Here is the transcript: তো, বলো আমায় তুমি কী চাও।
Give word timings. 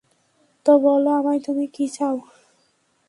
তো, 0.65 0.71
বলো 0.79 1.09
আমায় 1.11 1.39
তুমি 1.39 1.65
কী 1.67 1.85
চাও। 1.87 2.15